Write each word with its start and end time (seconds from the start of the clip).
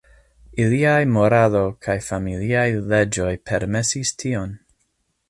Iliaj 0.61 1.01
moralo 1.17 1.61
kaj 1.87 1.95
familiaj 2.07 2.65
leĝoj 2.95 3.29
permesis 3.51 4.15
tion. 4.23 4.57